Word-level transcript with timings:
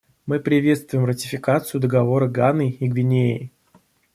Мы 0.25 0.39
приветствуем 0.39 1.05
ратификацию 1.05 1.79
Договора 1.79 2.27
Ганой 2.27 2.71
и 2.71 2.87
Гвинеей. 2.87 3.51